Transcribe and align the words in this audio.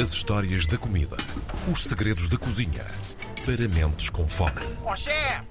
As 0.00 0.12
histórias 0.12 0.66
da 0.66 0.78
comida. 0.78 1.16
Os 1.72 1.84
segredos 1.84 2.28
da 2.28 2.36
cozinha. 2.36 2.84
Para 3.44 3.66
mentes 3.68 4.10
com 4.10 4.26
fome. 4.28 4.52
Ó 4.84 4.94
chefe! 4.94 5.46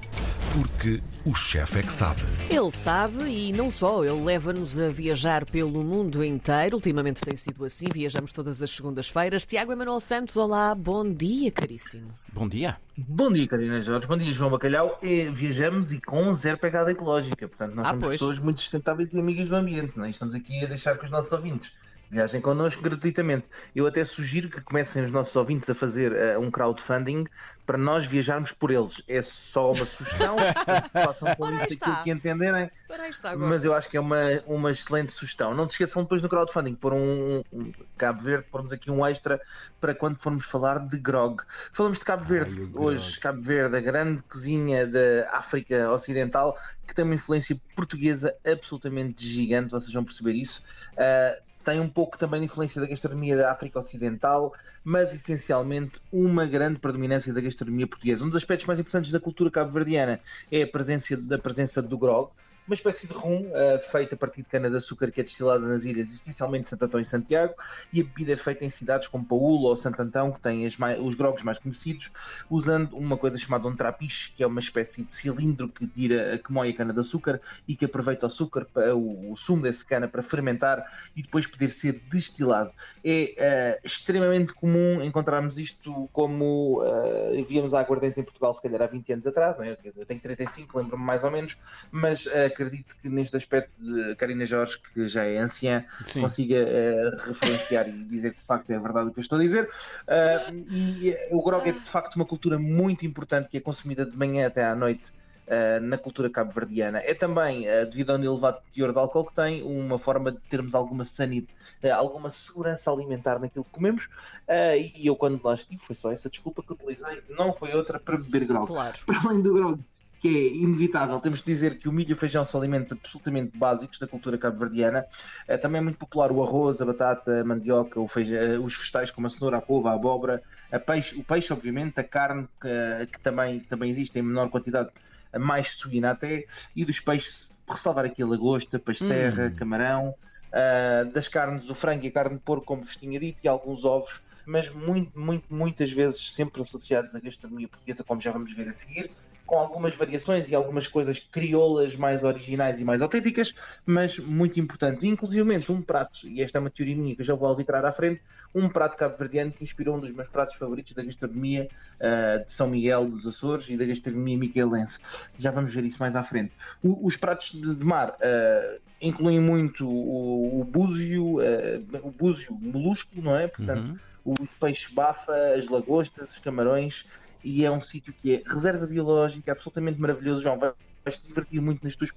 Porque 0.54 1.02
o 1.25 1.36
chefe 1.36 1.79
é 1.79 1.84
que 1.84 1.91
sabe. 1.91 2.21
Ele 2.49 2.71
sabe 2.71 3.23
e 3.25 3.52
não 3.52 3.70
só, 3.70 4.04
ele 4.04 4.23
leva-nos 4.23 4.78
a 4.79 4.89
viajar 4.89 5.46
pelo 5.46 5.83
mundo 5.83 6.23
inteiro. 6.23 6.78
Ultimamente 6.78 7.21
tem 7.21 7.36
sido 7.36 7.65
assim, 7.65 7.88
viajamos 7.91 8.31
todas 8.31 8.62
as 8.62 8.71
segundas-feiras. 8.71 9.46
Tiago 9.46 9.71
Emanuel 9.73 10.00
Santos, 10.00 10.38
olá, 10.38 10.73
bom 10.73 11.11
dia, 11.11 11.52
caríssimo. 11.52 12.07
Bom 12.32 12.48
dia. 12.48 12.77
Bom 12.98 13.32
dia, 13.32 13.48
Karina 13.48 13.84
Jorge. 13.84 14.07
Bom 14.07 14.18
dia, 14.18 14.32
João 14.32 14.52
Bacalhau. 14.52 14.98
E 15.04 15.25
viajamos 15.25 15.91
e 15.91 16.00
com 16.00 16.34
zero 16.36 16.57
pegada 16.57 16.91
ecológica. 16.91 17.48
Portanto, 17.48 17.75
nós 17.75 17.86
Ah, 17.88 17.89
somos 17.89 18.05
pois. 18.05 18.20
pessoas 18.20 18.39
muito 18.39 18.61
sustentáveis 18.61 19.14
e 19.14 19.20
amigas 19.20 19.50
do 19.50 19.55
ambiente. 19.55 19.98
Não 19.98 20.05
é? 20.05 20.11
Estamos 20.11 20.34
aqui 20.34 20.64
a 20.64 20.68
deixar 20.68 20.98
que 20.98 21.04
os 21.05 21.11
nossos 21.11 21.32
ouvintes 21.32 21.71
viajem 22.10 22.42
connosco 22.42 22.82
gratuitamente. 22.82 23.46
Eu 23.76 23.86
até 23.88 24.04
sugiro 24.04 24.50
que 24.50 24.62
comecem 24.62 25.04
os 25.04 25.11
nossos 25.11 25.36
ouvintes 25.36 25.70
a 25.70 25.75
fazer 25.75 26.14
eh, 26.14 26.38
um 26.38 26.50
crowdfunding 26.50 27.25
para 27.68 27.78
nós 27.78 28.06
viajarmos 28.06 28.54
por 28.54 28.71
eles. 28.71 29.04
É 29.10 29.21
só 29.21 29.74
uma 29.74 29.86
sugestão. 29.86 30.38
façam 30.93 31.36
com 31.36 31.50
isso 31.64 31.78
aquilo 31.82 32.03
que 32.03 32.12
entenderem. 32.12 32.72
Está, 33.09 33.36
Mas 33.36 33.64
eu 33.66 33.75
acho 33.75 33.89
que 33.89 33.98
é 33.98 34.00
uma, 34.00 34.22
uma 34.45 34.72
excelente 34.72 35.12
sugestão. 35.12 35.53
Não 35.53 35.67
te 35.67 35.72
esqueçam 35.72 36.03
depois 36.03 36.22
no 36.22 36.30
crowdfunding 36.30 36.75
pôr 36.75 36.94
um, 36.94 37.44
um 37.52 37.72
Cabo 37.98 38.22
Verde, 38.22 38.45
pormos 38.50 38.72
aqui 38.72 38.89
um 38.89 39.06
extra 39.06 39.42
para 39.81 39.94
quando 39.94 40.16
formos 40.16 40.45
falar 40.45 40.80
de 40.80 40.98
grog. 40.98 41.42
Falamos 41.73 42.00
de 42.00 42.06
Cabo 42.06 42.23
Verde 42.23 42.72
hoje, 42.73 43.20
Cabo 43.20 43.42
Verde, 43.42 43.76
a 43.76 43.81
grande 43.81 44.23
cozinha 44.23 44.88
da 44.88 45.30
África 45.34 45.92
Ocidental, 45.92 46.58
que 46.88 46.95
tem 46.95 47.03
uma 47.03 47.16
influência 47.16 47.59
portuguesa 47.76 48.34
absolutamente 48.45 49.28
gigante, 49.28 49.72
vocês 49.72 49.92
vão 49.94 50.06
perceber 50.06 50.34
isso. 50.34 50.64
Ah, 50.98 51.38
tem 51.67 51.81
um 51.81 51.89
pouco 51.89 52.17
também 52.17 52.39
de 52.39 52.45
influência 52.45 52.80
da 52.80 52.88
gastronomia 52.88 53.36
da 53.36 53.52
África 53.52 53.78
Ocidental, 53.78 54.53
mas 54.86 55.14
essencialmente 55.14 56.00
uma 56.14 56.45
grande 56.45 56.80
predominância 56.80 57.34
da 57.34 57.42
gastronomia 57.42 57.86
portuguesa. 57.86 58.24
Um 58.24 58.30
dos 58.30 58.38
aspectos 58.38 58.66
mais 58.66 58.80
importantes 58.80 59.12
da 59.12 59.20
cultura 59.20 59.52
cabo-verdiana 59.52 60.22
é 60.50 60.62
a 60.62 60.68
presença, 60.68 61.18
da 61.18 61.38
presença 61.38 61.82
do 61.82 61.98
grog, 61.98 62.32
uma 62.68 62.76
espécie 62.76 63.08
de 63.08 63.14
rum 63.14 63.50
eh, 63.56 63.80
feita 63.80 64.16
a 64.16 64.18
partir 64.18 64.42
de 64.44 64.48
cana-de-açúcar 64.50 65.12
que 65.12 65.22
é 65.22 65.23
destilada 65.23 65.66
nas 65.66 65.86
ilhas, 65.86 66.12
essencialmente 66.14 66.70
Santo 66.70 66.84
Antão 66.86 67.00
e 67.00 67.06
Santiago, 67.06 67.54
e 67.92 68.02
a 68.02 68.04
bebida 68.04 68.34
é 68.34 68.38
feita 68.38 68.66
em 68.66 68.70
cidades 68.70 69.08
como 69.08 69.26
Paulo 69.26 69.64
ou 69.68 69.76
Santo 69.76 70.02
Antão, 70.02 70.32
que 70.34 70.42
têm 70.42 70.66
as 70.66 70.78
mai- 70.78 71.00
os 71.00 71.16
grogos 71.16 71.44
mais 71.44 71.58
conhecidos, 71.59 72.12
usando 72.50 72.98
uma 72.98 73.18
coisa 73.18 73.38
chamada 73.38 73.68
um 73.68 73.76
trapiche, 73.76 74.34
que 74.36 74.44
é 74.44 74.48
uma 74.48 74.59
espécie 74.59 75.04
de 75.04 75.14
cilindro 75.14 75.72
que 75.72 75.88
tira, 75.88 76.38
que 76.40 76.52
moe 76.52 76.70
a 76.70 76.76
cana-de-açúcar 76.76 77.42
e 77.68 77.76
que 77.76 77.86
aproveita 77.86 78.26
o 78.26 78.30
açúcar, 78.30 78.68
o, 78.96 79.31
o 79.31 79.36
sumo 79.36 79.62
desse 79.62 79.86
cana 79.86 80.08
para 80.08 80.22
fermentar 80.22 80.84
e 81.16 81.22
depois 81.22 81.48
poder 81.48 81.70
ser 81.70 82.00
destilado. 82.06 82.74
É 83.04 83.34
eh, 83.38 83.80
extremamente 83.84 84.54
comum 84.54 85.02
encontrarmos 85.04 85.58
isto 85.58 86.09
como 86.12 86.81
eh, 86.84 87.44
víamos 87.44 87.74
a 87.74 87.80
aguardente 87.80 88.20
em 88.20 88.24
Portugal, 88.24 88.54
se 88.54 88.62
calhar 88.62 88.81
há 88.81 88.88
20 88.88 89.12
anos 89.14 89.26
atrás, 89.28 89.58
não 89.58 89.64
é? 89.64 89.78
eu 89.96 90.06
tenho 90.06 90.22
35, 90.22 90.78
lembro-me 90.78 91.04
mais 91.04 91.24
ou 91.24 91.31
menos, 91.31 91.56
mas 91.92 92.26
eh, 92.28 92.50
acredito 92.58 92.97
que 93.00 93.08
neste 93.08 93.38
aspecto 93.38 93.72
de 93.80 94.16
Karina 94.16 94.45
Jorge, 94.45 94.80
que 94.94 95.08
já 95.08 95.23
é 95.23 95.38
anciã, 95.38 95.86
Sim. 96.03 96.22
consiga 96.22 96.55
eh, 96.58 97.09
referenciar 97.27 97.88
e 97.88 97.91
dizer 97.91 98.33
que 98.33 98.39
de 98.39 98.45
facto 98.45 98.69
é 98.72 98.80
verdade 98.80 99.09
o 99.09 99.11
que 99.13 99.19
eu 99.19 99.22
estou 99.22 99.38
a 99.38 99.41
dizer. 99.41 99.69
Ah, 100.08 100.52
e 100.72 101.11
eh, 101.11 101.30
o 101.31 101.44
grog 101.44 101.69
é 101.69 101.72
de 101.72 101.80
facto 101.89 102.16
uma 102.16 102.25
cultura 102.25 102.58
muito 102.58 103.05
importante 103.05 103.47
que 103.47 103.58
é 103.58 103.59
consumida 103.61 104.05
de 104.05 104.17
manhã 104.17 104.47
até 104.47 104.66
à 104.66 104.75
noite. 104.75 105.11
ah, 105.50 105.80
na 105.80 105.97
cultura 105.97 106.30
cabo-verdiana. 106.30 107.00
É 107.05 107.13
também, 107.13 107.69
ah, 107.69 107.85
devido 107.85 108.09
ao 108.11 108.17
elevado 108.22 108.59
teor 108.73 108.91
de 108.91 109.00
álcool 109.00 109.23
que 109.25 109.33
tem, 109.35 109.63
uma 109.63 109.97
forma 109.97 110.30
de 110.31 110.39
termos 110.50 110.75
alguma 110.75 111.03
sanidade, 111.05 111.53
alguma 111.94 112.30
segurança 112.30 112.91
alimentar 112.91 113.39
naquilo 113.39 113.63
que 113.63 113.72
comemos. 113.72 114.09
E 114.50 115.08
eu, 115.08 115.16
quando 115.16 115.39
lá 115.41 115.53
estive, 115.53 115.80
foi 115.80 115.95
só 115.95 116.11
essa 116.11 116.30
desculpa 116.30 116.61
que 116.63 116.73
utilizei, 116.73 117.22
não 117.30 117.53
foi 117.53 117.72
outra 117.73 117.97
para 117.97 118.17
beber 118.17 118.45
grog 118.45 118.67
Claro. 118.67 118.97
para 119.05 119.19
além 119.23 119.41
do 119.41 119.53
grog, 119.53 119.80
que 120.20 120.28
é 120.28 120.56
inevitável, 120.56 121.19
temos 121.19 121.40
de 121.40 121.46
dizer 121.46 121.78
que 121.78 121.88
o 121.88 121.91
milho 121.91 122.09
e 122.09 122.14
o 122.14 122.16
feijão 122.16 122.44
são 122.46 122.59
alimentos 122.59 122.91
absolutamente 122.91 123.58
básicos 123.58 124.00
da 124.00 124.08
cultura 124.08 124.38
cabo-verdiana. 124.38 125.06
Eh, 125.47 125.58
Também 125.58 125.80
é 125.80 125.84
muito 125.84 126.00
popular 126.00 126.31
o 126.31 126.44
arroz, 126.44 126.81
a 126.81 126.86
batata, 126.86 127.41
a 127.41 127.44
mandioca, 127.44 128.06
feijão, 128.08 128.38
eh, 128.38 128.58
os 128.58 128.75
vegetais 128.75 129.12
como 129.12 129.28
a 129.28 129.30
cenoura, 129.30 129.58
a 129.58 129.62
couve, 129.62 129.88
a 129.90 129.94
abóbora, 129.94 130.41
a 130.72 130.80
peixe, 130.80 131.16
o 131.19 131.24
peixe, 131.24 131.53
obviamente, 131.53 132.00
a 132.00 132.03
carne, 132.03 132.47
que, 132.59 133.08
que 133.14 133.19
também, 133.19 133.59
também 133.59 133.91
existe 133.91 134.18
em 134.18 134.22
menor 134.22 134.50
quantidade, 134.50 134.90
mais 135.38 135.75
suína 135.75 136.12
até, 136.12 136.46
e 136.75 136.84
dos 136.86 137.00
peixes, 137.00 137.52
ressalvar 137.70 138.06
aqui 138.06 138.24
a 138.24 138.28
lagosta, 138.28 138.80
peixe 138.80 139.03
serra, 139.06 139.52
camarão, 139.52 140.16
ah, 140.52 141.03
das 141.14 141.28
carnes 141.28 141.66
do 141.66 141.75
frango 141.75 142.06
e 142.06 142.08
a 142.08 142.12
carne 142.12 142.36
de 142.38 142.41
porco, 142.41 142.66
como 142.66 142.81
vos 142.81 142.96
tinha 142.96 143.20
dito, 143.20 143.40
e 143.44 143.47
alguns 143.47 143.84
ovos, 143.86 144.22
mas 144.47 144.69
muito, 144.74 145.19
muito, 145.19 145.46
muitas 145.50 145.91
vezes 145.91 146.34
sempre 146.34 146.62
associados 146.62 147.13
à 147.13 147.19
gastronomia 147.19 147.68
portuguesa, 147.68 148.03
como 148.03 148.22
já 148.22 148.31
vamos 148.31 148.56
ver 148.56 148.68
a 148.68 148.72
seguir, 148.72 149.12
com 149.46 149.58
algumas 149.58 149.96
variações 149.96 150.50
e 150.50 150.56
algumas 150.56 150.88
coisas 150.88 151.19
crioulas 151.19 151.96
mais 151.96 152.22
originais 152.22 152.80
e 152.81 152.84
mais 152.84 153.02
autênticas, 153.02 153.53
mas 153.85 154.19
muito 154.19 154.59
importante. 154.59 155.08
Inclusive 155.08 155.47
um 155.69 155.81
prato, 155.81 156.28
e 156.28 156.41
esta 156.41 156.58
é 156.58 156.62
uma 156.62 156.69
teoria 156.69 156.96
minha 156.96 157.16
que 157.16 157.22
eu 157.22 157.25
já 157.25 157.34
vou 157.34 157.50
arbitrar 157.50 157.85
à 157.85 157.91
frente, 157.91 158.22
um 158.53 158.68
prato 158.68 158.97
cabo-verdiano 158.97 159.52
que 159.52 159.63
inspirou 159.63 159.96
um 159.96 160.02
dos 160.02 160.12
meus 160.12 160.30
pratos 160.30 160.58
favoritos 160.58 160.94
da 160.94 161.03
gastronomia 161.03 161.69
ah, 162.02 162.38
de 162.46 162.52
São 162.52 162.68
Miguel 162.69 163.06
dos 163.09 163.25
Açores 163.25 163.69
e 163.69 163.78
da 163.78 163.85
gastronomia 163.85 164.38
miquelense. 164.38 164.97
Já 165.38 165.52
vamos 165.52 165.74
ver 165.74 165.85
isso 165.85 165.97
mais 166.00 166.16
à 166.16 166.24
frente. 166.24 166.53
O- 166.81 167.06
os 167.08 167.16
pratos 167.18 167.52
de, 167.52 167.75
de 167.75 167.85
mar 167.85 168.18
ah, 168.22 168.79
incluem 169.02 169.40
muito 169.40 169.88
o, 169.88 170.62
o 170.62 170.63
búzio, 170.63 171.40
ah, 171.40 172.00
o 172.03 172.12
búzio 172.12 172.53
molusco, 172.53 173.22
não 173.22 173.35
é? 173.35 173.47
Portanto, 173.47 174.00
Uhum. 174.25 174.35
os 174.41 174.50
peixes 174.59 174.94
bafa, 174.94 175.34
as 175.53 175.68
lagostas, 175.68 176.31
os 176.31 176.38
camarões, 176.40 177.06
e 177.44 177.63
é 177.63 177.72
um 177.72 177.81
sítio 177.81 178.13
que 178.13 178.35
é 178.35 178.44
reserva 178.46 178.85
biológica, 178.88 179.52
absolutamente 179.52 180.00
maravilhoso. 180.00 180.44
João, 180.44 180.58
vai- 180.59 180.74
vais 181.06 181.18
te 181.18 181.28
divertir 181.28 181.62
muito 181.62 181.84
nas 181.84 181.96
tuas 181.96 182.12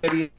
férias. 0.00 0.30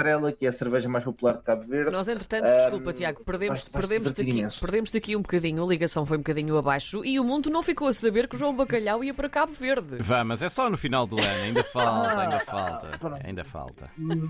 Estrela, 0.00 0.32
que 0.32 0.46
é 0.46 0.48
a 0.48 0.52
cerveja 0.52 0.88
mais 0.88 1.04
popular 1.04 1.34
de 1.36 1.42
Cabo 1.42 1.62
Verde. 1.66 1.90
Nós, 1.92 2.08
entretanto, 2.08 2.46
Ah, 2.46 2.54
desculpa, 2.60 2.92
Tiago, 2.92 3.22
perdemos, 3.24 3.58
vais- 3.60 3.68
vais 3.70 3.86
perdemos, 3.86 4.12
daqui, 4.12 4.30
imenso. 4.30 4.60
perdemos 4.60 4.90
daqui 4.90 5.14
um 5.16 5.20
bocadinho, 5.22 5.62
a 5.62 5.66
ligação 5.68 6.06
foi 6.06 6.16
um 6.16 6.20
bocadinho 6.20 6.56
abaixo 6.56 7.04
e 7.04 7.20
o 7.20 7.24
mundo 7.24 7.50
não 7.50 7.62
ficou 7.62 7.88
a 7.88 7.92
saber 7.92 8.26
que 8.26 8.36
o 8.36 8.38
João 8.38 8.56
Bacalhau 8.56 9.04
ia 9.04 9.12
para 9.12 9.28
Cabo 9.28 9.52
Verde. 9.52 9.96
Vá, 10.00 10.24
mas 10.24 10.42
é 10.42 10.48
só 10.48 10.70
no 10.70 10.78
final 10.78 11.06
do 11.06 11.16
ano, 11.18 11.42
ainda 11.44 11.62
falta, 11.64 12.18
ainda 12.20 12.40
falta. 12.40 12.98
pronto. 12.98 13.20
Ainda 13.26 13.44
falta. 13.44 13.84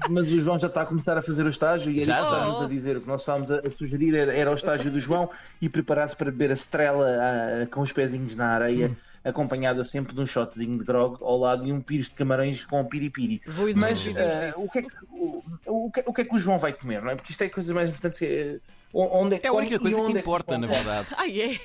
Mas 0.08 0.26
o 0.26 0.40
João 0.40 0.58
já 0.58 0.66
está 0.66 0.82
a 0.82 0.86
começar 0.86 1.16
a 1.16 1.22
fazer 1.22 1.46
o 1.46 1.48
estágio 1.48 1.90
e 1.92 1.96
era 1.98 2.04
Já, 2.06 2.20
isso 2.20 2.22
que 2.22 2.30
já. 2.30 2.36
estávamos 2.42 2.62
a 2.62 2.68
dizer. 2.68 2.96
O 2.96 3.00
que 3.00 3.08
nós 3.08 3.20
estávamos 3.20 3.50
a, 3.50 3.60
a 3.60 3.70
sugerir 3.70 4.14
era, 4.16 4.34
era 4.34 4.50
o 4.50 4.54
estágio 4.54 4.90
do 4.90 4.98
João 4.98 5.30
e 5.62 5.68
preparar-se 5.68 6.16
para 6.16 6.30
beber 6.30 6.50
a 6.50 6.54
estrela 6.54 7.06
ah, 7.08 7.66
com 7.66 7.80
os 7.80 7.92
pezinhos 7.92 8.34
na 8.34 8.46
areia, 8.48 8.90
acompanhada 9.24 9.84
sempre 9.84 10.14
de 10.14 10.20
um 10.20 10.26
shotzinho 10.26 10.78
de 10.78 10.84
grog 10.84 11.18
ao 11.22 11.36
lado 11.38 11.64
de 11.64 11.72
um 11.72 11.80
pires 11.80 12.06
de 12.06 12.12
camarões 12.12 12.64
com 12.64 12.84
piripiri. 12.84 13.42
Vou 13.46 13.68
Mas 13.76 14.00
ah, 14.08 14.58
o, 14.58 14.68
que 14.70 14.78
é 14.78 14.82
que, 14.82 14.88
o, 15.10 15.42
o 15.66 15.90
que- 15.90 16.04
o 16.06 16.12
que 16.12 16.20
é 16.22 16.24
que 16.24 16.34
o 16.34 16.38
João 16.38 16.58
vai 16.58 16.72
comer, 16.72 17.02
não 17.02 17.10
é? 17.10 17.14
Porque 17.16 17.32
isto 17.32 17.42
é 17.42 17.46
a 17.46 17.50
coisa 17.50 17.74
mais 17.74 17.88
importante. 17.90 18.24
é, 18.24 18.58
onde 18.92 19.36
é, 19.36 19.38
que 19.38 19.46
É 19.46 19.50
a 19.50 19.52
única 19.52 19.74
e 19.74 19.78
coisa 19.78 19.96
que 19.96 20.02
onde 20.02 20.16
é 20.16 20.20
importa, 20.20 20.54
se 20.54 20.60
na 20.60 20.66
verdade. 20.66 21.08
Ai, 21.18 21.40
é? 21.42 21.58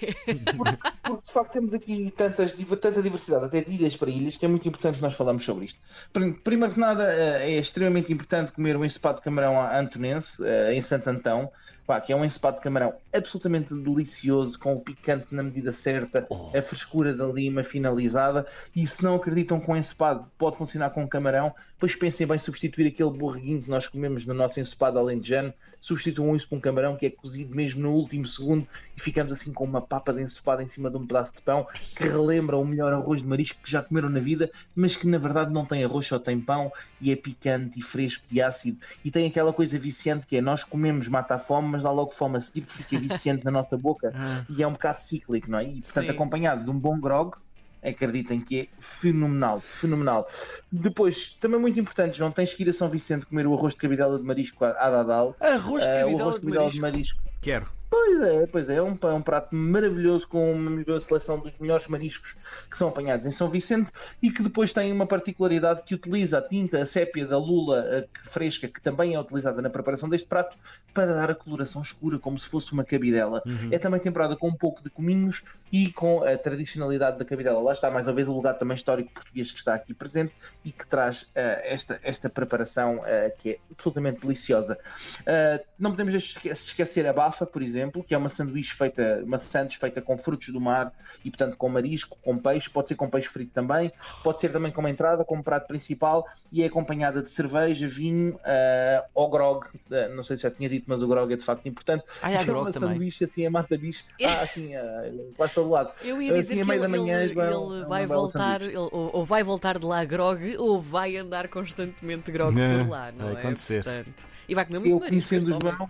Porque, 0.56 0.78
porque, 1.04 1.22
de 1.26 1.32
facto 1.32 1.52
temos 1.54 1.74
aqui 1.74 2.12
tantas, 2.12 2.54
tanta 2.54 3.02
diversidade, 3.02 3.46
até 3.46 3.62
de 3.62 3.72
ilhas 3.72 3.96
para 3.96 4.10
ilhas, 4.12 4.38
que 4.38 4.46
é 4.46 4.48
muito 4.48 4.68
importante 4.68 5.02
nós 5.02 5.14
falarmos 5.14 5.44
sobre 5.44 5.66
isto. 5.66 5.80
Prim- 6.14 6.34
Primeiro 6.34 6.74
que 6.74 6.80
nada, 6.80 7.04
eh, 7.14 7.52
é 7.54 7.58
extremamente 7.58 8.12
importante 8.14 8.52
comer 8.52 8.76
um 8.78 8.86
ensopado 8.86 9.18
de 9.20 9.24
camarão 9.24 9.60
à 9.60 9.80
antonense, 9.80 10.44
eh, 10.46 10.74
em 10.76 10.82
Santo 10.82 11.10
Antão, 11.10 11.52
pá, 11.86 12.02
que 12.02 12.12
é 12.12 12.16
um 12.16 12.26
ensopado 12.26 12.58
de 12.58 12.64
camarão 12.64 12.94
absolutamente 13.14 13.74
delicioso, 13.74 14.58
com 14.60 14.74
o 14.74 14.80
picante 14.80 15.34
na 15.34 15.44
medida 15.44 15.72
certa, 15.72 16.28
a 16.56 16.62
frescura 16.62 17.14
da 17.14 17.26
lima 17.26 17.64
finalizada, 17.64 18.46
e 18.76 18.86
se 18.88 19.04
não 19.04 19.16
acreditam 19.16 19.60
que 19.60 19.70
um 19.70 19.76
ensopado 19.76 20.30
pode 20.38 20.58
funcionar 20.58 20.90
com 20.90 21.08
camarão, 21.08 21.54
pois 21.80 21.96
pensem 21.96 22.26
bem 22.26 22.40
substituir 22.40 22.88
aquele 22.88 23.12
borreguinho 23.12 23.62
que 23.62 23.70
nós 23.70 23.88
comemos 23.88 24.26
no 24.26 24.34
nosso 24.34 24.60
ensopado 24.60 24.98
alentejano, 24.98 25.54
substituam 25.80 26.36
isso 26.36 26.50
por 26.50 26.58
um 26.58 26.60
camarão 26.60 26.96
que 26.96 27.06
é 27.06 27.10
cozido 27.12 27.56
mesmo 27.56 27.84
no 27.84 27.92
último 27.92 28.26
segundo 28.26 28.68
e 28.98 29.02
ficamos 29.02 29.32
assim 29.32 29.54
com 29.54 29.66
uma 29.66 29.82
papa 29.82 30.12
de 30.12 30.24
ensopado 30.24 30.64
em 30.64 30.68
cima 30.68 30.90
de 30.90 30.98
um 30.98 31.06
pedaço 31.06 31.34
de 31.36 31.42
pão 31.42 31.68
que 31.96 32.04
relembra 32.04 32.58
o 32.58 32.66
melhor 32.66 32.92
arroz 32.92 33.22
de 33.22 33.28
marisco 33.28 33.62
que 33.62 33.70
já 33.70 33.84
comeram 33.84 34.10
na 34.10 34.20
vida, 34.20 34.50
mas 34.76 34.96
que 34.96 35.06
na 35.06 35.20
verdade 35.20 35.54
não 35.54 35.64
tem 35.64 35.84
arroz, 35.84 36.08
só 36.08 36.18
tem 36.18 36.40
pão 36.40 36.72
e 37.00 37.12
é 37.12 37.16
picante 37.16 37.80
e 37.80 37.84
fresco 37.84 38.26
e 38.32 38.42
ácido. 38.42 38.80
E 39.04 39.12
tem 39.12 39.28
aquela 39.28 39.54
coisa 39.54 39.78
viciante 39.78 40.26
que 40.26 40.38
é 40.38 40.42
nós 40.42 40.64
comemos, 40.64 41.08
mata 41.08 41.36
a 41.36 41.40
fome, 41.40 41.75
mas 41.76 41.84
dá 41.84 41.92
logo 41.92 42.12
fome 42.12 42.38
a 42.38 42.42
seguir 42.42 42.62
porque 42.62 42.84
fica 42.84 42.98
viciante 43.00 43.46
na 43.46 43.52
nossa 43.52 43.78
boca 43.78 44.12
e 44.50 44.64
é 44.64 44.68
um 44.68 44.72
bocado 44.74 45.02
cíclico, 45.04 45.50
não 45.52 45.60
é? 45.60 45.64
E 45.66 45.82
portanto 45.82 46.06
Sim. 46.06 46.12
acompanhado 46.12 46.64
de 46.64 46.70
um 46.70 46.80
bom 46.80 47.00
grog 47.00 47.36
acreditem 47.84 48.42
que 48.42 48.62
é 48.62 48.68
fenomenal, 48.80 49.60
fenomenal. 49.60 50.28
Depois, 50.72 51.30
também 51.40 51.60
muito 51.60 51.80
importante, 51.80 52.18
João, 52.18 52.32
tens 52.32 52.52
que 52.52 52.64
ir 52.64 52.70
a 52.70 52.74
São 52.74 52.90
Vicente 52.90 53.28
comer 53.28 53.46
o 53.46 53.54
arroz 53.54 53.74
de 53.74 53.80
cabidela 53.80 54.18
de 54.18 54.24
marisco 54.26 54.66
à 54.66 54.90
Dadal. 54.90 55.36
Arroz 55.40 55.84
de 55.84 55.90
Ah, 55.92 56.00
cabidela 56.00 56.22
arroz 56.24 56.34
de 56.36 56.40
de 56.42 56.46
cabidela 56.48 56.64
marisco. 56.64 56.76
de 56.76 56.82
marisco 56.82 57.24
Quero. 57.42 57.68
Pois 58.06 58.22
é, 58.22 58.46
pois 58.46 58.70
é, 58.70 58.76
é 58.76 58.82
um, 58.84 58.96
é 59.02 59.14
um 59.14 59.22
prato 59.22 59.56
maravilhoso 59.56 60.28
com 60.28 60.54
uma 60.54 61.00
seleção 61.00 61.40
dos 61.40 61.58
melhores 61.58 61.88
mariscos 61.88 62.36
que 62.70 62.78
são 62.78 62.88
apanhados 62.88 63.26
em 63.26 63.32
São 63.32 63.50
Vicente 63.50 63.92
e 64.22 64.30
que 64.30 64.44
depois 64.44 64.72
tem 64.72 64.92
uma 64.92 65.08
particularidade 65.08 65.82
que 65.82 65.96
utiliza 65.96 66.38
a 66.38 66.42
tinta, 66.42 66.80
a 66.80 66.86
sépia 66.86 67.26
da 67.26 67.40
lula 67.40 68.08
fresca, 68.24 68.68
que 68.68 68.80
também 68.80 69.16
é 69.16 69.20
utilizada 69.20 69.60
na 69.60 69.72
preparação 69.72 70.08
deste 70.08 70.28
prato, 70.28 70.56
para 70.94 71.14
dar 71.14 71.32
a 71.32 71.36
coloração 71.36 71.82
escura, 71.82 72.20
como 72.20 72.38
se 72.38 72.48
fosse 72.48 72.72
uma 72.74 72.84
cabidela. 72.84 73.42
Uhum. 73.46 73.70
É 73.72 73.80
também 73.80 74.00
temperada 74.00 74.36
com 74.36 74.50
um 74.50 74.56
pouco 74.56 74.84
de 74.84 74.90
cominhos 74.90 75.44
e 75.72 75.92
com 75.92 76.24
a 76.24 76.38
tradicionalidade 76.38 77.18
da 77.18 77.26
cabidela. 77.26 77.60
Lá 77.60 77.74
está 77.74 77.90
mais 77.90 78.08
uma 78.08 78.14
vez 78.14 78.28
o 78.28 78.34
lugar 78.34 78.54
também 78.54 78.76
histórico 78.76 79.12
português 79.12 79.52
que 79.52 79.58
está 79.58 79.74
aqui 79.74 79.94
presente 79.94 80.34
e 80.64 80.72
que 80.72 80.88
traz 80.88 81.24
uh, 81.24 81.28
esta, 81.64 82.00
esta 82.04 82.30
preparação 82.30 83.00
uh, 83.00 83.04
que 83.38 83.52
é 83.52 83.60
absolutamente 83.72 84.22
deliciosa. 84.22 84.78
Uh, 85.22 85.66
não 85.78 85.92
podemos 85.92 86.14
esquecer 86.46 87.06
a 87.08 87.14
bafa, 87.14 87.46
por 87.46 87.62
exemplo, 87.62 87.95
que 88.04 88.14
é 88.14 88.18
uma 88.18 88.30
sanduíche 88.30 88.74
feita, 88.74 89.22
uma 89.24 89.38
sandes 89.38 89.78
feita 89.78 90.02
com 90.02 90.18
frutos 90.18 90.50
do 90.50 90.60
mar 90.60 90.92
e, 91.24 91.30
portanto, 91.30 91.58
com 91.58 91.70
marisco, 91.70 92.18
com 92.22 92.38
peixe, 92.38 92.70
pode 92.70 92.88
ser 92.88 92.96
com 92.96 93.10
peixe 93.10 93.28
frito 93.28 93.52
também, 93.54 93.92
pode 94.24 94.40
ser 94.40 94.52
também 94.52 94.72
como 94.72 94.88
entrada, 94.88 95.24
como 95.24 95.44
prato 95.44 95.68
principal 95.68 96.28
e 96.52 96.64
é 96.64 96.68
acompanhada 96.68 97.22
de 97.22 97.30
cerveja, 97.30 97.88
vinho 97.88 98.36
uh, 98.36 99.06
ou 99.14 99.30
grog. 99.30 99.66
Uh, 99.66 100.16
não 100.16 100.24
sei 100.24 100.38
se 100.38 100.44
já 100.44 100.52
tinha 100.52 100.70
dito, 100.70 100.86
mas 100.88 101.02
o 101.02 101.08
grog 101.08 101.34
é 101.34 101.38
de 101.38 101.44
facto 101.44 101.68
importante. 101.68 102.04
Ah, 102.22 102.32
é, 102.32 102.36
é 102.36 102.44
grog 102.44 102.68
uma 102.68 102.72
também. 102.72 102.90
sanduíche 102.90 103.24
assim 103.24 103.46
a 103.46 103.52
mata-bicho. 103.52 104.04
Ah, 104.26 104.42
assim, 104.42 104.76
uh, 104.76 105.34
quase 105.38 105.54
todo 105.54 105.70
lado. 105.70 105.92
Eu 106.04 106.20
ia 106.20 106.34
dizer 106.34 106.56
assim, 106.56 106.66
que 106.66 106.72
ele, 106.72 106.88
manhã, 106.88 107.22
ele, 107.22 107.40
ele 107.40 107.86
vai 107.86 108.08
voltar, 108.08 108.62
ele, 108.62 108.76
ou, 108.76 108.90
ou, 108.92 109.24
vai 109.24 109.44
voltar 109.44 109.78
de 109.78 109.86
lá 109.86 110.04
grog 110.04 110.58
ou 110.58 110.82
vai 110.82 111.16
andar 111.16 111.48
constantemente 111.48 112.32
grog 112.32 112.56
não, 112.56 112.86
por 112.86 112.90
lá, 112.90 113.12
não 113.12 113.26
vai 113.26 113.36
é? 113.36 113.40
acontecer. 113.40 113.84
Portanto, 113.84 114.28
e 114.48 114.56
vai 114.56 114.66
comer 114.66 114.80
muito 114.80 114.92
Eu 114.92 115.00
conhecendo 115.00 115.48
o 115.48 115.62
João 115.62 115.90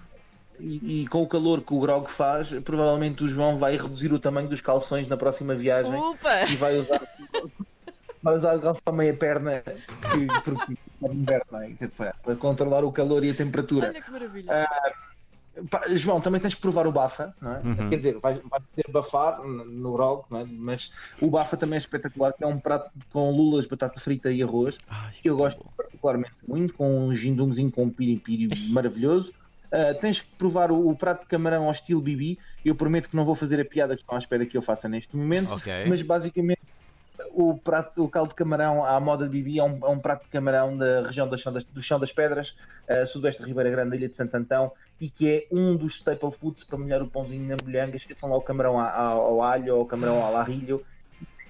e, 0.59 1.03
e, 1.03 1.07
com 1.07 1.21
o 1.21 1.27
calor 1.27 1.61
que 1.61 1.73
o 1.73 1.79
Grog 1.79 2.09
faz, 2.09 2.49
provavelmente 2.63 3.23
o 3.23 3.27
João 3.27 3.57
vai 3.57 3.77
reduzir 3.77 4.11
o 4.13 4.19
tamanho 4.19 4.47
dos 4.47 4.61
calções 4.61 5.07
na 5.07 5.17
próxima 5.17 5.55
viagem 5.55 5.93
Opa! 5.93 6.43
e 6.49 6.55
vai 6.55 6.77
usar, 6.77 7.01
vai 8.21 8.35
usar 8.35 8.57
o 8.57 8.61
calção 8.61 8.81
a 8.85 8.91
meia 8.91 9.13
perna 9.13 9.61
que, 9.61 10.41
porque 10.43 10.77
é 11.03 11.13
inverno, 11.13 11.57
é? 11.61 12.13
para 12.23 12.35
controlar 12.35 12.83
o 12.83 12.91
calor 12.91 13.23
e 13.23 13.29
a 13.29 13.33
temperatura. 13.33 13.89
Olha 13.89 14.01
que 14.01 14.11
maravilha. 14.11 14.51
Uh, 15.55 15.67
pá, 15.69 15.83
João, 15.89 16.19
também 16.19 16.41
tens 16.41 16.55
que 16.55 16.61
provar 16.61 16.87
o 16.87 16.91
Bafa, 16.91 17.35
não 17.41 17.55
é? 17.55 17.59
Uhum. 17.59 17.89
Quer 17.89 17.97
dizer, 17.97 18.19
vais, 18.19 18.39
vais 18.49 18.63
ter 18.75 18.91
bafar 18.91 19.41
no 19.43 19.93
Grog, 19.93 20.23
é? 20.31 20.45
mas 20.45 20.91
o 21.21 21.29
Bafa 21.29 21.55
também 21.55 21.77
é 21.77 21.79
espetacular, 21.79 22.33
que 22.33 22.43
é 22.43 22.47
um 22.47 22.59
prato 22.59 22.89
com 23.11 23.31
lulas, 23.31 23.65
batata 23.65 23.99
frita 23.99 24.31
e 24.31 24.41
arroz, 24.41 24.77
Ai, 24.89 25.11
que 25.21 25.29
eu 25.29 25.37
gosto 25.37 25.65
particularmente 25.77 26.35
muito, 26.47 26.73
com 26.73 27.07
um 27.07 27.13
gindumzinho 27.13 27.71
com 27.71 27.83
um 27.83 27.89
piripiri 27.89 28.49
maravilhoso. 28.69 29.33
Uh, 29.71 29.99
tens 29.99 30.21
que 30.21 30.27
provar 30.37 30.71
o, 30.71 30.89
o, 30.89 30.95
prato 30.95 31.21
de 31.21 31.27
camarão 31.27 31.65
ao 31.65 31.71
estilo 31.71 32.01
Bibi. 32.01 32.37
Eu 32.63 32.75
prometo 32.75 33.09
que 33.09 33.15
não 33.15 33.25
vou 33.25 33.35
fazer 33.35 33.59
a 33.59 33.65
piada 33.65 33.95
que 33.95 34.01
estão 34.01 34.15
à 34.15 34.19
espera 34.19 34.45
que 34.45 34.57
eu 34.57 34.61
faça 34.61 34.87
neste 34.87 35.15
momento, 35.15 35.53
okay. 35.53 35.85
mas 35.87 36.01
basicamente 36.01 36.61
o 37.31 37.57
prato, 37.57 38.03
o 38.03 38.09
caldo 38.09 38.29
de 38.29 38.35
camarão 38.35 38.83
à 38.85 38.99
moda 38.99 39.25
de 39.25 39.31
Bibi 39.31 39.59
é 39.59 39.63
um, 39.63 39.79
é 39.83 39.89
um 39.89 39.99
prato 39.99 40.23
de 40.23 40.29
camarão 40.29 40.77
da 40.77 41.01
região 41.01 41.27
do 41.27 41.37
Chão 41.37 41.51
das, 41.51 41.63
do 41.63 41.81
Chão 41.81 41.99
das 41.99 42.11
Pedras, 42.11 42.55
uh, 42.89 43.05
sudoeste 43.05 43.41
de 43.41 43.47
Ribeira 43.47 43.69
Grande, 43.69 43.95
ilha 43.95 44.07
de 44.07 44.15
Santo 44.15 44.35
Antão, 44.35 44.71
e 44.99 45.09
que 45.09 45.29
é 45.29 45.47
um 45.51 45.75
dos 45.75 45.95
staple 45.95 46.31
foods 46.31 46.63
para 46.63 46.77
molhar 46.77 47.01
o 47.01 47.07
pãozinho 47.07 47.47
na 47.47 47.55
bolhanga. 47.55 47.97
Esqueçam 47.97 48.29
lá 48.29 48.37
o 48.37 48.41
camarão 48.41 48.79
ao, 48.79 49.21
ao 49.21 49.43
alho 49.43 49.75
ou 49.75 49.81
o 49.83 49.85
camarão 49.85 50.21
ao 50.21 50.35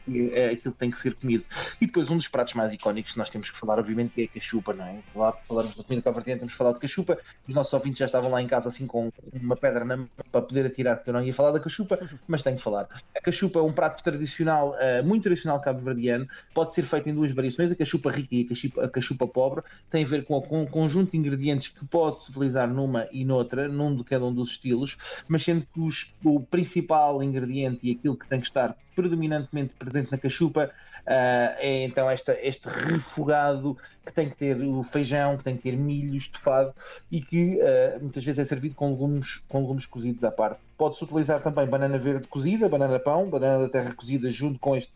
larrilho 0.08 0.32
é 0.34 0.52
aquilo 0.52 0.74
que 0.74 0.80
tem 0.80 0.92
que 0.92 1.00
ser 1.00 1.14
comido. 1.16 1.44
E 1.80 1.86
depois 1.86 2.10
um 2.10 2.18
dos 2.18 2.28
pratos 2.28 2.54
mais 2.54 2.72
icónicos 2.72 3.14
que 3.14 3.18
nós 3.18 3.30
temos 3.30 3.50
que 3.50 3.58
falar, 3.58 3.80
obviamente, 3.80 4.14
que 4.14 4.22
é 4.22 4.26
a 4.26 4.28
cachupa, 4.28 4.74
não 4.74 4.86
é? 4.86 5.00
Lá 5.16 5.34
falamos 5.48 5.74
da 5.74 5.84
comida 5.84 6.02
caverdiana, 6.02 6.40
temos 6.40 6.54
que 6.54 6.58
falar 6.58 6.74
de 6.74 6.80
cachupa. 6.80 7.18
Os 7.48 7.54
nossos 7.54 7.74
ouvintes 7.74 8.00
já 8.00 8.06
estavam 8.06 8.30
lá 8.30 8.42
em 8.42 8.48
casa 8.48 8.70
assim 8.70 8.88
com 8.88 9.12
uma 9.34 9.56
pedra 9.56 9.84
na 9.86 9.98
mão 9.98 10.10
para 10.32 10.42
poder 10.42 10.66
atirar, 10.66 10.98
porque 10.98 11.10
eu 11.10 11.14
não 11.14 11.24
ia 11.24 11.34
falar 11.34 11.52
da 11.52 11.60
cachupa, 11.60 12.00
mas 12.28 12.44
tenho 12.44 12.58
que 12.58 12.64
falar. 12.64 12.88
A 13.16 13.22
cachupa 13.22 13.60
é 13.60 13.62
um 13.62 13.74
prato 13.74 14.04
tradicional, 14.04 14.72
uh, 14.72 15.06
muito 15.06 15.24
tradicional 15.24 15.60
cabo-verdiano, 15.60 16.28
pode 16.54 16.74
ser 16.74 16.84
feito 16.84 17.10
em 17.10 17.14
duas 17.14 17.34
variações, 17.34 17.72
a 17.72 17.76
cachupa 17.76 18.12
rica 18.12 18.36
e 18.36 18.42
a 18.44 18.50
cachupa, 18.50 18.86
a 18.86 18.90
cachupa 18.90 19.28
pobre, 19.28 19.64
tem 19.90 20.04
a 20.04 20.08
ver 20.08 20.26
com, 20.26 20.42
com 20.42 20.62
um 20.62 20.66
conjunto 20.66 21.12
de 21.12 21.18
ingredientes 21.18 21.70
que 21.70 21.86
pode-se 21.86 22.30
utilizar 22.30 22.68
numa 22.68 23.08
e 23.12 23.26
noutra, 23.26 23.68
num 23.68 23.96
de 23.96 24.04
cada 24.04 24.26
um 24.26 24.34
dos 24.34 24.52
estilos, 24.52 24.98
mas 25.28 25.44
sendo 25.44 25.66
que 25.74 25.80
os, 25.80 26.14
o 26.24 26.40
principal 26.40 27.22
ingrediente 27.24 27.80
e 27.84 27.92
aquilo 27.92 28.16
que 28.16 28.28
tem 28.28 28.40
que 28.40 28.48
estar 28.48 28.76
predominantemente 28.96 29.74
presente 29.78 29.95
na 30.04 30.18
cachupa 30.18 30.72
uh, 31.06 31.56
é 31.60 31.86
então 31.86 32.10
esta, 32.10 32.38
este 32.42 32.68
refogado 32.68 33.78
que 34.06 34.14
tem 34.14 34.30
que 34.30 34.36
ter 34.36 34.62
o 34.62 34.84
feijão, 34.84 35.38
que 35.38 35.44
tem 35.44 35.56
que 35.56 35.64
ter 35.64 35.78
milho 35.78 36.16
estufado 36.16 36.74
e 37.12 37.22
que 37.22 37.58
uh, 37.58 38.00
muitas 38.02 38.24
vezes 38.24 38.40
é 38.40 38.46
servido 38.46 38.76
com 38.76 38.92
legumes, 38.92 39.44
com 39.48 39.62
legumes 39.62 39.86
cozidos 39.86 40.24
à 40.24 40.32
parte. 40.32 40.60
Pode-se 40.78 41.04
utilizar 41.04 41.42
também 41.42 41.66
banana 41.66 41.98
verde 41.98 42.28
cozida, 42.28 42.70
banana 42.70 43.00
pão, 43.00 43.30
banana 43.30 43.64
da 43.64 43.70
terra 43.70 43.94
cozida 43.94 44.32
junto 44.32 44.60
com 44.60 44.76
este 44.76 44.92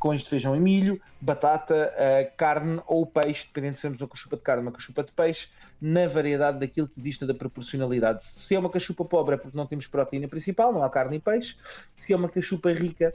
com 0.00 0.14
este 0.14 0.30
feijão 0.30 0.56
e 0.56 0.58
milho, 0.58 0.98
batata, 1.20 1.92
uh, 1.94 2.34
carne 2.34 2.80
ou 2.86 3.04
peixe, 3.04 3.46
dependendo 3.46 3.76
se 3.76 3.82
temos 3.82 4.00
uma 4.00 4.08
cachupa 4.08 4.36
de 4.36 4.42
carne 4.42 4.62
ou 4.62 4.68
uma 4.68 4.72
cachupa 4.72 5.04
de 5.04 5.12
peixe, 5.12 5.48
na 5.78 6.08
variedade 6.08 6.58
daquilo 6.58 6.88
que 6.88 6.98
dista 6.98 7.26
da 7.26 7.34
proporcionalidade. 7.34 8.24
Se 8.24 8.54
é 8.54 8.58
uma 8.58 8.70
cachupa 8.70 9.04
pobre 9.04 9.34
é 9.34 9.38
porque 9.38 9.56
não 9.56 9.66
temos 9.66 9.86
proteína 9.86 10.26
principal, 10.26 10.72
não 10.72 10.82
há 10.82 10.88
carne 10.88 11.18
e 11.18 11.20
peixe. 11.20 11.54
Se 11.98 12.10
é 12.10 12.16
uma 12.16 12.30
cachupa 12.30 12.72
rica, 12.72 13.14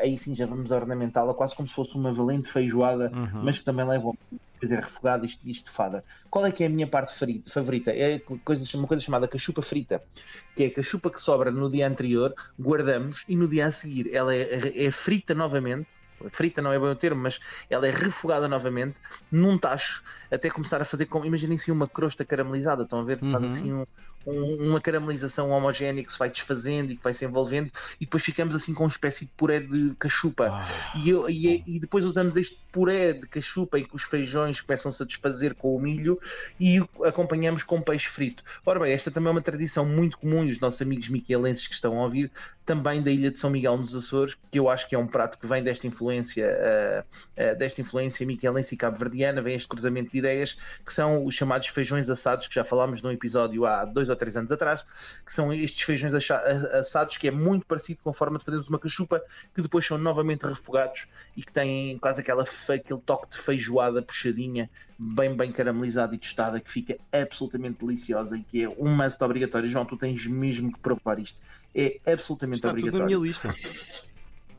aí 0.00 0.16
sim 0.18 0.34
já 0.34 0.46
vamos 0.46 0.70
ornamentá-la 0.70 1.34
quase 1.34 1.54
como 1.54 1.68
se 1.68 1.74
fosse 1.74 1.94
uma 1.94 2.12
valente 2.12 2.48
feijoada, 2.48 3.10
uhum. 3.14 3.44
mas 3.44 3.58
que 3.58 3.64
também 3.64 3.86
leva 3.86 4.12
dizer, 4.60 4.76
refogada 4.76 5.26
e 5.26 5.50
estufada. 5.50 6.04
Qual 6.30 6.44
é 6.44 6.52
que 6.52 6.62
é 6.62 6.66
a 6.66 6.70
minha 6.70 6.86
parte 6.86 7.12
favorita? 7.48 7.90
É 7.90 8.18
coisa, 8.44 8.64
uma 8.76 8.86
coisa 8.86 9.02
chamada 9.02 9.26
cachupa 9.26 9.62
frita, 9.62 10.02
que 10.54 10.64
é 10.64 10.66
a 10.66 10.74
cachupa 10.74 11.10
que 11.10 11.20
sobra 11.20 11.50
no 11.50 11.70
dia 11.70 11.88
anterior, 11.88 12.34
guardamos 12.58 13.24
e 13.28 13.36
no 13.36 13.48
dia 13.48 13.66
a 13.66 13.70
seguir 13.70 14.14
ela 14.14 14.34
é, 14.34 14.86
é 14.86 14.90
frita 14.90 15.34
novamente, 15.34 15.88
frita 16.30 16.60
não 16.60 16.72
é 16.72 16.78
bem 16.78 16.88
o 16.88 16.96
termo, 16.96 17.22
mas 17.22 17.40
ela 17.70 17.86
é 17.86 17.90
refogada 17.90 18.46
novamente 18.46 18.96
num 19.32 19.56
tacho, 19.56 20.02
até 20.30 20.50
começar 20.50 20.82
a 20.82 20.84
fazer 20.84 21.06
como, 21.06 21.24
imaginem-se 21.24 21.72
uma 21.72 21.88
crosta 21.88 22.24
caramelizada, 22.24 22.82
estão 22.82 23.00
a 23.00 23.04
ver? 23.04 23.22
Uhum. 23.22 23.32
Faz 23.32 23.44
assim 23.44 23.72
um, 23.72 23.86
um, 24.26 24.68
uma 24.68 24.80
caramelização 24.80 25.50
homogénea 25.50 26.04
que 26.04 26.12
se 26.12 26.18
vai 26.18 26.28
desfazendo 26.28 26.92
e 26.92 26.96
que 26.96 27.02
vai 27.02 27.14
se 27.14 27.24
envolvendo 27.24 27.70
e 28.00 28.04
depois 28.04 28.24
ficamos 28.24 28.54
assim 28.54 28.74
com 28.74 28.84
uma 28.84 28.90
espécie 28.90 29.24
de 29.24 29.30
puré 29.36 29.60
de 29.60 29.94
cachupa 29.98 30.48
ah, 30.50 30.68
e, 30.96 31.10
eu, 31.10 31.28
e, 31.28 31.62
e, 31.66 31.80
depois 31.80 32.04
usamos 32.04 32.36
este 32.36 32.58
puré 32.70 33.12
de 33.12 33.26
cachupa 33.26 33.78
e 33.78 33.84
que 33.84 33.94
os 33.94 34.02
feijões 34.02 34.60
começam-se 34.60 35.02
a 35.02 35.06
desfazer 35.06 35.54
com 35.54 35.74
o 35.74 35.80
milho 35.80 36.20
e 36.58 36.78
acompanhamos 37.04 37.62
com 37.62 37.80
peixe 37.80 38.08
frito. 38.08 38.44
Ora 38.64 38.78
bem, 38.78 38.92
esta 38.92 39.10
também 39.10 39.28
é 39.28 39.32
uma 39.32 39.42
tradição 39.42 39.84
muito 39.84 40.18
comum 40.18 40.44
e 40.44 40.52
os 40.52 40.60
nossos 40.60 40.80
amigos 40.80 41.08
miquelenses 41.08 41.66
que 41.66 41.74
estão 41.74 41.98
a 41.98 42.04
ouvir 42.04 42.30
também 42.64 43.02
da 43.02 43.10
ilha 43.10 43.32
de 43.32 43.38
São 43.38 43.50
Miguel 43.50 43.76
nos 43.76 43.94
Açores, 43.96 44.36
que 44.48 44.58
eu 44.58 44.68
acho 44.68 44.88
que 44.88 44.94
é 44.94 44.98
um 44.98 45.06
prato 45.06 45.36
que 45.38 45.46
vem 45.46 45.60
desta 45.60 45.88
influência 45.88 46.46
uh, 46.46 47.52
uh, 47.52 47.58
desta 47.58 47.80
influência 47.80 48.24
miquelense 48.24 48.74
e 48.74 48.78
cabo-verdiana, 48.78 49.42
vem 49.42 49.56
este 49.56 49.66
cruzamento 49.66 50.12
de 50.12 50.18
ideias 50.18 50.56
que 50.86 50.92
são 50.92 51.24
os 51.24 51.34
chamados 51.34 51.66
feijões 51.66 52.08
assados 52.08 52.46
que 52.46 52.54
já 52.54 52.62
falámos 52.62 53.02
num 53.02 53.10
episódio 53.10 53.66
há 53.66 53.84
dois 53.84 54.08
ou 54.10 54.16
três 54.16 54.36
anos 54.36 54.52
atrás, 54.52 54.84
que 55.24 55.32
são 55.32 55.52
estes 55.52 55.82
feijões 55.82 56.12
assados 56.14 57.16
que 57.16 57.28
é 57.28 57.30
muito 57.30 57.66
parecido 57.66 58.00
com 58.02 58.10
a 58.10 58.14
forma 58.14 58.38
de 58.38 58.44
fazermos 58.44 58.68
uma 58.68 58.78
cachupa, 58.78 59.22
que 59.54 59.62
depois 59.62 59.86
são 59.86 59.96
novamente 59.96 60.46
refogados 60.46 61.06
e 61.36 61.42
que 61.42 61.52
têm 61.52 61.98
quase 61.98 62.20
aquela, 62.20 62.42
aquele 62.42 63.00
toque 63.00 63.30
de 63.30 63.38
feijoada 63.38 64.02
puxadinha, 64.02 64.68
bem 64.98 65.34
bem 65.34 65.52
caramelizada 65.52 66.14
e 66.14 66.18
tostada, 66.18 66.60
que 66.60 66.70
fica 66.70 66.98
absolutamente 67.12 67.84
deliciosa 67.84 68.36
e 68.36 68.42
que 68.42 68.64
é 68.64 68.68
um 68.68 68.94
must 68.94 69.22
obrigatório. 69.22 69.68
João, 69.68 69.84
tu 69.84 69.96
tens 69.96 70.26
mesmo 70.26 70.72
que 70.72 70.80
provar 70.80 71.18
isto. 71.18 71.38
É 71.74 72.00
absolutamente 72.06 72.56
Está 72.56 72.70
obrigatório. 72.70 72.88
Está 72.88 72.90
tudo 72.90 72.98
na 72.98 73.06
minha 73.06 73.18
lista. 73.18 73.48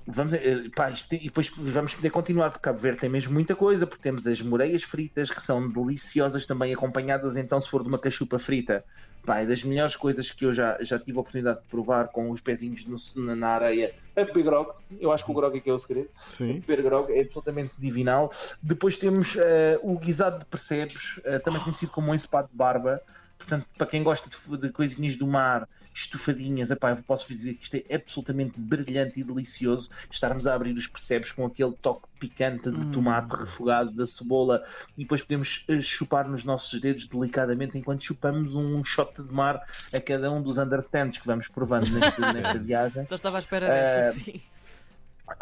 Vamos, 0.08 0.34
eh, 0.34 0.70
pá, 0.76 0.92
e 1.12 1.26
depois 1.26 1.52
vamos 1.56 1.94
poder 1.94 2.10
continuar, 2.10 2.50
porque 2.50 2.64
Cabo 2.64 2.80
Verde 2.80 3.00
tem 3.00 3.10
mesmo 3.10 3.32
muita 3.34 3.56
coisa, 3.56 3.86
porque 3.86 4.02
temos 4.02 4.26
as 4.26 4.42
moreias 4.42 4.84
fritas, 4.84 5.30
que 5.30 5.42
são 5.42 5.70
deliciosas 5.70 6.46
também, 6.46 6.74
acompanhadas 6.74 7.38
então, 7.38 7.62
se 7.62 7.70
for 7.70 7.84
de 7.84 7.88
uma 7.88 8.00
cachupa 8.00 8.40
frita, 8.40 8.84
pá, 9.26 9.40
é 9.40 9.46
das 9.46 9.64
melhores 9.64 9.96
coisas 9.96 10.32
que 10.32 10.46
eu 10.46 10.54
já, 10.54 10.78
já 10.82 11.00
tive 11.00 11.18
a 11.18 11.22
oportunidade 11.22 11.62
de 11.62 11.68
provar 11.68 12.08
com 12.10 12.32
os 12.32 12.42
pezinhos 12.42 12.86
no, 13.16 13.36
na 13.36 13.50
areia. 13.50 13.94
A 14.16 14.24
beber 14.24 14.44
grog, 14.44 14.74
eu 15.00 15.12
acho 15.12 15.24
que 15.24 15.32
o 15.32 15.34
grog 15.34 15.58
é 15.58 15.60
que 15.60 15.70
é 15.70 15.74
o 15.74 15.80
segredo. 15.80 16.10
Sim. 16.12 16.60
Beber 16.66 16.84
grog 16.84 17.12
é 17.12 17.22
absolutamente 17.22 17.80
divinal. 17.80 18.32
Depois 18.62 18.98
temos 18.98 19.36
uh, 19.36 19.40
o 19.82 19.98
guisado 19.98 20.40
de 20.40 20.46
percebes, 20.46 21.18
uh, 21.18 21.40
também 21.44 21.62
conhecido 21.62 21.92
como 21.92 22.12
um 22.12 22.16
ensopado 22.16 22.50
de 22.50 22.56
barba. 22.56 23.02
Portanto, 23.42 23.68
para 23.78 23.88
quem 23.88 24.04
gosta 24.04 24.30
de, 24.30 24.58
de 24.58 24.70
coisinhas 24.70 25.16
do 25.16 25.28
mar, 25.28 25.68
estufadinhas. 25.94 26.72
Epá, 26.72 26.92
eu 26.92 27.04
posso 27.04 27.28
dizer 27.28 27.56
que 27.56 27.64
isto 27.64 27.76
é 27.76 27.96
absolutamente 27.96 28.60
brilhante 28.60 29.20
e 29.20 29.24
delicioso. 29.24 29.90
Estarmos 30.10 30.48
a 30.48 30.54
abrir 30.54 30.74
os 30.74 30.88
percebes 30.88 31.32
com 31.32 31.46
aquele 31.46 31.74
toque 31.74 32.08
picante 32.20 32.70
de 32.70 32.78
hum. 32.78 32.92
tomate 32.92 33.36
refogado, 33.36 33.94
da 33.94 34.06
cebola, 34.08 34.64
e 34.98 35.04
depois 35.04 35.22
podemos 35.22 35.66
eh, 35.68 35.82
chupar 35.82 36.30
nos 36.30 36.44
nossos 36.44 36.80
dedos 36.80 37.08
delicadamente 37.08 37.78
enquanto 37.78 38.04
chupamos 38.04 38.54
um 38.54 38.84
shot 38.84 39.22
de 39.22 39.34
mar 39.34 39.66
a 39.94 40.00
cada 40.00 40.32
um 40.32 40.42
dos 40.42 40.58
understands 40.58 41.18
que 41.18 41.26
vamos 41.26 41.48
provando 41.48 41.90
neste, 41.90 42.22
nesta 42.34 42.60
viagem. 42.60 43.06
Só 43.06 43.16
estava 43.16 43.38
à 43.38 43.40
espera 43.40 43.68
dessa, 43.68 44.20
uh, 44.20 44.24
sim. 44.24 44.42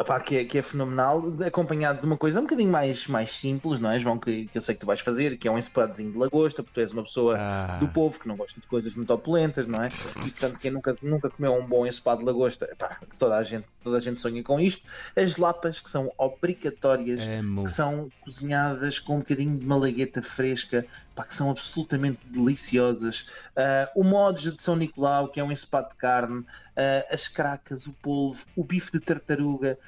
Pá, 0.06 0.18
que, 0.20 0.36
é, 0.38 0.44
que 0.44 0.58
é 0.58 0.62
fenomenal, 0.62 1.22
acompanhado 1.46 2.00
de 2.00 2.06
uma 2.06 2.16
coisa 2.16 2.38
um 2.40 2.42
bocadinho 2.42 2.70
mais, 2.70 3.06
mais 3.06 3.30
simples, 3.32 3.80
não 3.80 3.90
é, 3.90 3.98
João? 3.98 4.18
Que, 4.18 4.46
que 4.46 4.56
eu 4.58 4.62
sei 4.62 4.74
que 4.74 4.80
tu 4.80 4.86
vais 4.86 5.00
fazer, 5.00 5.36
que 5.36 5.46
é 5.46 5.50
um 5.50 5.58
espadozinho 5.58 6.12
de 6.12 6.18
lagosta, 6.18 6.62
porque 6.62 6.80
tu 6.80 6.82
és 6.82 6.92
uma 6.92 7.02
pessoa 7.02 7.36
Ah. 7.38 7.76
do 7.78 7.88
povo 7.88 8.18
que 8.18 8.26
não 8.28 8.36
gosta 8.36 8.60
de 8.60 8.66
coisas 8.66 8.94
muito 8.94 9.12
opulentas, 9.12 9.66
não 9.66 9.82
é? 9.82 9.88
E 10.26 10.30
portanto, 10.30 10.58
quem 10.58 10.70
nunca, 10.70 10.96
nunca 11.02 11.28
comeu 11.30 11.54
um 11.54 11.66
bom 11.66 11.86
ensopado 11.86 12.20
de 12.20 12.26
lagosta, 12.26 12.68
pá, 12.78 12.98
toda 13.18 13.36
a, 13.36 13.42
gente, 13.42 13.66
toda 13.84 13.96
a 13.98 14.00
gente 14.00 14.20
sonha 14.20 14.42
com 14.42 14.58
isto. 14.60 14.82
As 15.16 15.36
lapas, 15.36 15.80
que 15.80 15.90
são 15.90 16.10
obrigatórias, 16.18 17.22
Amo. 17.26 17.64
que 17.64 17.70
são 17.70 18.10
cozinhadas 18.20 18.98
com 18.98 19.16
um 19.16 19.18
bocadinho 19.20 19.56
de 19.56 19.64
malagueta 19.66 20.22
fresca, 20.22 20.86
pá, 21.14 21.24
que 21.24 21.34
são 21.34 21.50
absolutamente 21.50 22.26
deliciosas. 22.26 23.26
Ah, 23.56 23.90
o 23.96 24.04
mods 24.04 24.54
de 24.56 24.62
São 24.62 24.76
Nicolau, 24.76 25.30
que 25.30 25.40
é 25.40 25.44
um 25.44 25.52
ensopado 25.52 25.88
de 25.90 25.96
carne, 25.96 26.44
ah, 26.76 27.06
as 27.10 27.28
cracas, 27.28 27.86
o 27.86 27.94
polvo, 27.94 28.46
o 28.54 28.64
bife 28.64 28.92
de 28.92 29.00
tartaruga, 29.00 29.78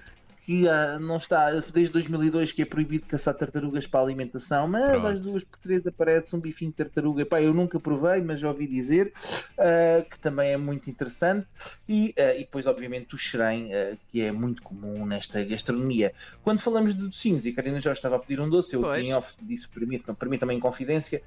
que 0.45 0.69
ah, 0.69 0.99
não 1.01 1.19
está 1.19 1.51
desde 1.51 1.93
2002 1.93 2.51
que 2.53 2.63
é 2.63 2.65
proibido 2.65 3.07
caçar 3.07 3.35
tartarugas 3.35 3.87
para 3.87 4.01
a 4.01 4.03
alimentação, 4.03 4.67
mas 4.67 4.91
Pronto. 4.91 5.07
às 5.07 5.21
duas 5.21 5.45
por 5.45 5.59
três 5.59 5.87
aparece 5.87 6.35
um 6.35 6.41
bifinho 6.41 6.73
de 6.73 6.79
tartaruga. 6.79 7.25
Pá, 7.25 7.41
eu 7.41 7.55
nunca 7.55 7.79
provei, 7.79 8.21
mas 8.21 8.41
já 8.41 8.49
ouvi 8.49 8.67
dizer 8.67 9.13
ah, 9.57 10.05
que 10.09 10.19
também 10.19 10.51
é 10.51 10.57
muito 10.57 10.91
interessante. 10.91 11.47
E, 11.89 12.13
ah, 12.19 12.35
e 12.35 12.41
depois, 12.41 12.67
obviamente, 12.67 13.15
o 13.15 13.19
xerém, 13.19 13.73
ah, 13.73 13.97
que 14.11 14.21
é 14.21 14.33
muito 14.33 14.63
comum 14.63 15.07
nesta 15.07 15.45
gastronomia. 15.45 16.13
Quando 16.43 16.59
falamos 16.59 16.95
de 16.95 17.03
docinhos, 17.03 17.47
e 17.47 17.51
a 17.51 17.55
Karina 17.55 17.81
já 17.81 17.93
estava 17.93 18.17
a 18.17 18.19
pedir 18.19 18.41
um 18.41 18.51
doce, 18.51 18.75
eu 18.75 18.95
em 18.97 19.15
off 19.15 19.37
disse 19.43 19.69
para 19.69 19.87
mim, 19.87 19.99
para 20.01 20.29
mim 20.29 20.39
também 20.39 20.57
em 20.57 20.61
confidência, 20.61 21.23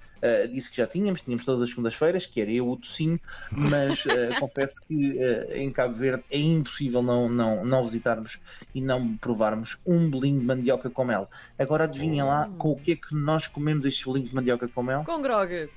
disse 0.51 0.69
que 0.69 0.77
já 0.77 0.87
tínhamos, 0.87 1.21
tínhamos 1.21 1.45
todas 1.45 1.61
as 1.61 1.69
segundas-feiras, 1.69 2.25
que 2.25 2.41
era 2.41 2.51
eu 2.51 2.67
o 2.67 2.75
docinho, 2.75 3.19
mas 3.51 4.03
confesso 4.39 4.81
que 4.81 5.17
em 5.53 5.71
Cabo 5.71 5.93
Verde 5.93 6.23
é 6.29 6.39
impossível 6.39 7.01
não, 7.01 7.29
não, 7.29 7.63
não 7.63 7.83
visitarmos 7.83 8.39
e 8.73 8.81
não 8.81 9.04
provarmos 9.19 9.77
um 9.85 10.09
bolinho 10.09 10.39
de 10.39 10.45
mandioca 10.45 10.89
com 10.89 11.05
mel. 11.05 11.29
Agora 11.57 11.85
adivinhem 11.85 12.23
lá 12.23 12.49
com 12.57 12.71
o 12.71 12.75
que 12.75 12.93
é 12.93 12.95
que 12.95 13.13
nós 13.15 13.47
comemos 13.47 13.85
estes 13.85 14.03
bolinhos 14.03 14.29
de 14.29 14.35
mandioca 14.35 14.67
com 14.67 14.83
mel? 14.83 15.03
Com 15.03 15.21
grog. 15.21 15.69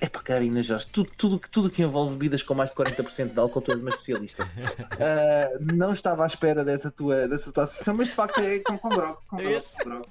É 0.00 0.08
para 0.08 0.22
Karina 0.22 0.62
Jorge, 0.62 0.86
tudo, 0.92 1.10
tudo, 1.16 1.40
tudo 1.50 1.70
que 1.70 1.82
envolve 1.82 2.12
bebidas 2.12 2.42
com 2.42 2.54
mais 2.54 2.70
de 2.70 2.76
40% 2.76 3.32
de 3.32 3.38
álcool, 3.38 3.60
tu 3.60 3.72
és 3.72 3.80
uma 3.80 3.90
especialista. 3.90 4.48
Ah, 5.00 5.58
não 5.60 5.90
estava 5.92 6.24
à 6.24 6.26
espera 6.26 6.64
dessa 6.64 6.90
tua, 6.90 7.26
dessa 7.28 7.52
tua 7.52 7.64
associação, 7.64 7.94
mas 7.94 8.08
de 8.08 8.14
facto 8.14 8.40
é 8.40 8.58
com, 8.60 8.78
com 8.78 8.88
grog. 8.88 9.18
Com 9.28 9.36
grog, 9.36 9.62
com. 9.82 10.02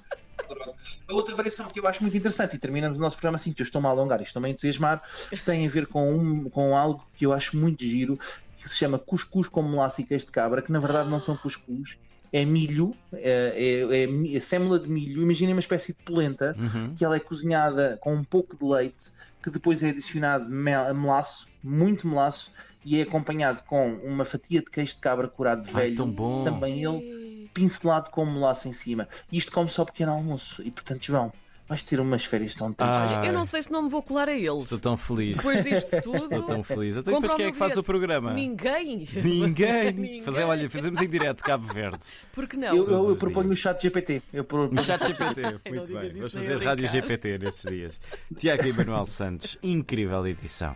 A 1.08 1.14
outra 1.14 1.34
variação 1.34 1.68
que 1.68 1.80
eu 1.80 1.86
acho 1.86 2.02
muito 2.02 2.16
interessante, 2.16 2.56
e 2.56 2.58
terminamos 2.58 2.98
o 2.98 3.02
nosso 3.02 3.16
programa 3.16 3.36
assim, 3.36 3.52
que 3.52 3.60
eu 3.60 3.64
estou-me 3.64 3.86
a 3.86 3.90
alongar 3.90 4.20
e 4.20 4.24
estou-me 4.24 4.48
a 4.48 4.50
entusiasmar, 4.50 5.02
tem 5.44 5.66
a 5.66 5.70
ver 5.70 5.86
com, 5.86 6.10
um, 6.10 6.48
com 6.48 6.76
algo 6.76 7.06
que 7.16 7.26
eu 7.26 7.32
acho 7.32 7.56
muito 7.56 7.84
giro, 7.84 8.18
que 8.56 8.68
se 8.68 8.76
chama 8.76 8.98
cuscuz 8.98 9.48
com 9.48 9.62
queijo 10.06 10.26
de 10.26 10.32
cabra, 10.32 10.62
que 10.62 10.72
na 10.72 10.80
verdade 10.80 11.08
não 11.08 11.20
são 11.20 11.36
cuscuz, 11.36 11.98
é 12.32 12.44
milho, 12.44 12.94
é, 13.12 13.52
é, 13.56 14.04
é 14.04 14.36
é 14.36 14.40
sêmola 14.40 14.78
de 14.78 14.88
milho, 14.90 15.22
imaginem 15.22 15.54
uma 15.54 15.60
espécie 15.60 15.92
de 15.92 15.98
polenta, 16.04 16.54
Uhum. 16.58 16.94
que 16.94 17.04
ela 17.04 17.16
é 17.16 17.20
cozinhada 17.20 17.98
com 18.00 18.14
um 18.14 18.24
pouco 18.24 18.56
de 18.56 18.64
leite, 18.64 19.12
que 19.42 19.50
depois 19.50 19.82
é 19.82 19.90
adicionado 19.90 20.48
mel- 20.48 20.94
melaço, 20.94 21.48
muito 21.62 22.06
melaço, 22.06 22.52
e 22.84 22.98
é 22.98 23.02
acompanhado 23.02 23.62
com 23.64 23.94
uma 24.04 24.24
fatia 24.24 24.60
de 24.60 24.66
queijo 24.70 24.94
de 24.94 25.00
cabra 25.00 25.28
curado 25.28 25.62
de 25.62 25.68
Ai, 25.70 25.74
velho, 25.84 25.96
tão 25.96 26.10
bom. 26.10 26.44
também 26.44 26.84
ele 26.84 27.50
pincelado 27.52 28.10
com 28.10 28.24
melaço 28.24 28.68
em 28.68 28.72
cima. 28.72 29.08
E 29.32 29.38
isto 29.38 29.50
come 29.50 29.68
só 29.70 29.84
pequeno 29.84 30.12
almoço. 30.12 30.62
E 30.62 30.70
portanto, 30.70 31.04
João, 31.04 31.32
vais 31.68 31.82
ter 31.82 32.00
umas 32.00 32.24
férias 32.24 32.54
tão 32.54 32.72
tristes. 32.72 32.96
Ah. 32.96 33.22
Eu 33.24 33.32
não 33.32 33.44
sei 33.44 33.62
se 33.62 33.70
não 33.70 33.82
me 33.82 33.90
vou 33.90 34.02
colar 34.02 34.28
a 34.28 34.32
ele. 34.32 34.58
Estou 34.58 34.78
tão 34.78 34.96
feliz. 34.96 35.36
Depois 35.36 35.62
disto 35.62 36.00
tudo. 36.02 36.16
Estou 36.16 36.42
tão 36.42 36.62
feliz. 36.62 36.96
Então, 36.96 37.12
compra 37.12 37.28
depois 37.28 37.32
o 37.32 37.36
quem 37.36 37.46
é 37.46 37.52
que 37.52 37.58
faz 37.58 37.76
o 37.76 37.82
programa? 37.82 38.32
Ninguém. 38.32 39.06
Ninguém. 39.22 39.92
Ninguém. 39.92 40.22
Fazer, 40.22 40.44
olha, 40.44 40.70
fazemos 40.70 41.00
em 41.00 41.08
direto 41.08 41.42
Cabo 41.44 41.66
Verde. 41.72 42.02
Porque 42.32 42.56
não? 42.56 42.74
eu, 42.74 42.84
eu, 42.84 43.10
eu 43.10 43.16
proponho 43.16 43.48
no 43.48 43.54
dias. 43.54 43.60
chat 43.60 43.82
GPT. 43.82 44.22
Eu 44.32 44.44
proponho... 44.44 44.72
No 44.74 44.82
chat 44.82 45.06
GPT. 45.06 45.42
Muito 45.68 45.92
bem. 45.92 46.10
Vamos 46.10 46.32
fazer 46.32 46.62
rádio. 46.62 46.88
GPT 46.88 47.38
nesses 47.38 47.70
dias. 47.70 48.00
Tiago 48.36 48.66
Emanuel 48.66 49.04
Santos, 49.04 49.58
incrível 49.62 50.26
edição. 50.26 50.74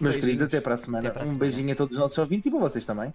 Meus 0.00 0.16
Beijinhos. 0.16 0.20
queridos, 0.20 0.42
até 0.42 0.60
para 0.60 0.74
a 0.74 0.76
semana. 0.76 1.08
Até 1.08 1.14
para 1.14 1.22
a 1.22 1.24
um 1.24 1.32
semana. 1.34 1.44
beijinho 1.44 1.72
a 1.72 1.76
todos 1.76 1.94
os 1.94 2.00
nossos 2.00 2.18
ouvintes 2.18 2.46
e 2.46 2.50
para 2.50 2.60
vocês 2.60 2.84
também. 2.84 3.10